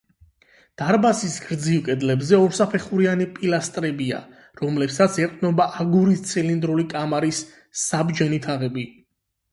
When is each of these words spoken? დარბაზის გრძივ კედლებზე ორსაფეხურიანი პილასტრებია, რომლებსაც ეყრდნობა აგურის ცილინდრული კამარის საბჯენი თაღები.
დარბაზის 0.81 1.35
გრძივ 1.49 1.81
კედლებზე 1.89 2.39
ორსაფეხურიანი 2.45 3.27
პილასტრებია, 3.35 4.23
რომლებსაც 4.63 5.21
ეყრდნობა 5.27 5.69
აგურის 5.85 6.27
ცილინდრული 6.33 6.89
კამარის 6.97 7.43
საბჯენი 7.87 8.41
თაღები. 8.49 8.89